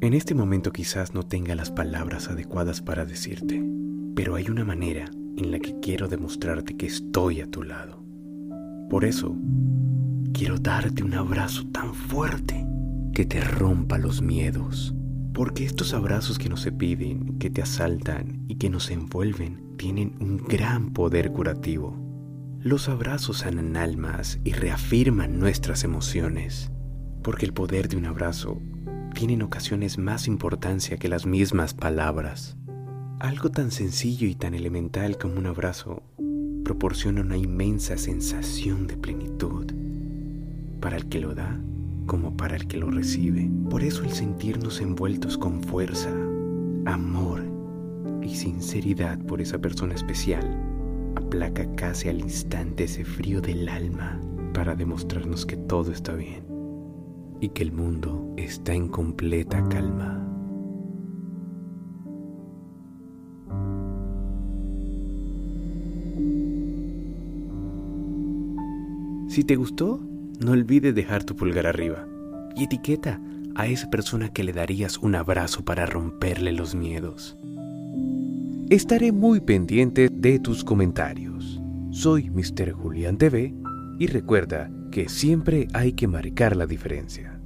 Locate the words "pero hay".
4.14-4.48